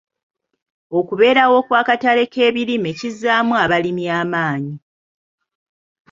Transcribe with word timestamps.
Okubeerawo 0.97 1.57
kw'akatale 1.67 2.23
k'ebirime 2.33 2.89
kizzaamu 2.99 3.53
abalimi 3.63 4.03
amaanyi. 4.21 4.75